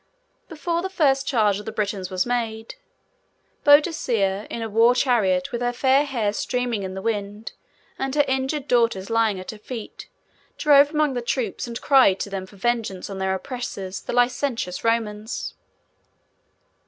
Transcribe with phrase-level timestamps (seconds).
[0.49, 2.73] Before the first charge of the Britons was made,
[3.63, 7.51] Boadicea, in a war chariot, with her fair hair streaming in the wind,
[7.99, 10.09] and her injured daughters lying at her feet,
[10.57, 14.83] drove among the troops, and cried to them for vengeance on their oppressors, the licentious
[14.83, 15.53] Romans.